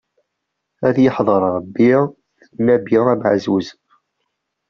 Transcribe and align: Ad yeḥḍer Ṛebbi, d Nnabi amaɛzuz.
Ad 0.87 0.97
yeḥḍer 1.03 1.41
Ṛebbi, 1.57 1.91
d 2.53 2.57
Nnabi 2.61 2.95
amaɛzuz. 3.13 3.67